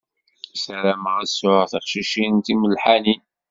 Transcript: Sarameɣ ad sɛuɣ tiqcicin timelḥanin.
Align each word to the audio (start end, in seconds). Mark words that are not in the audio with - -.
Sarameɣ 0.63 1.15
ad 1.21 1.29
sɛuɣ 1.37 1.63
tiqcicin 1.71 2.35
timelḥanin. 2.45 3.21